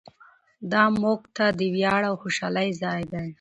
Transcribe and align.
دا 0.71 0.83
موږ 1.01 1.19
ته 1.35 1.45
د 1.59 1.61
ویاړ 1.75 2.01
او 2.09 2.15
خوشحالۍ 2.21 2.69
ځای 2.81 3.01
دی. 3.11 3.27